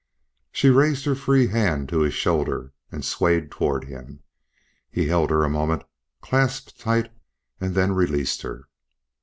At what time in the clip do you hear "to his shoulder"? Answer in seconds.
1.89-2.73